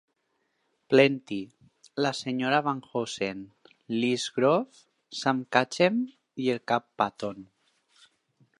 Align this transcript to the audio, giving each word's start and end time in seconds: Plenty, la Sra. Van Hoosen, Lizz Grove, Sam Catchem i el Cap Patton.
Plenty, 0.91 1.37
la 2.05 2.11
Sra. 2.19 2.61
Van 2.69 2.79
Hoosen, 2.87 3.43
Lizz 3.99 4.25
Grove, 4.39 4.81
Sam 5.21 5.45
Catchem 5.57 6.01
i 6.47 6.53
el 6.55 6.63
Cap 6.73 6.89
Patton. 7.03 7.47